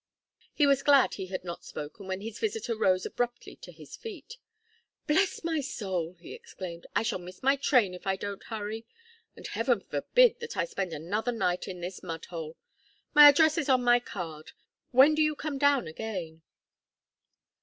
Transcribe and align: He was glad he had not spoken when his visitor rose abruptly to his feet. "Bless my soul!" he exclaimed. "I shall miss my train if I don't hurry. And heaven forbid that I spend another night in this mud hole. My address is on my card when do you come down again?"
He 0.51 0.65
was 0.65 0.81
glad 0.81 1.13
he 1.13 1.27
had 1.27 1.43
not 1.43 1.63
spoken 1.63 2.07
when 2.07 2.21
his 2.21 2.39
visitor 2.39 2.75
rose 2.75 3.05
abruptly 3.05 3.55
to 3.57 3.71
his 3.71 3.95
feet. 3.95 4.37
"Bless 5.05 5.43
my 5.43 5.59
soul!" 5.61 6.15
he 6.19 6.33
exclaimed. 6.33 6.87
"I 6.95 7.03
shall 7.03 7.19
miss 7.19 7.43
my 7.43 7.55
train 7.55 7.93
if 7.93 8.07
I 8.07 8.15
don't 8.15 8.41
hurry. 8.45 8.87
And 9.35 9.45
heaven 9.45 9.81
forbid 9.81 10.39
that 10.39 10.57
I 10.57 10.65
spend 10.65 10.91
another 10.91 11.31
night 11.31 11.67
in 11.67 11.81
this 11.81 12.01
mud 12.01 12.25
hole. 12.25 12.57
My 13.13 13.29
address 13.29 13.59
is 13.59 13.69
on 13.69 13.83
my 13.83 13.99
card 13.99 14.53
when 14.89 15.13
do 15.13 15.21
you 15.21 15.35
come 15.35 15.59
down 15.59 15.85
again?" 15.85 16.41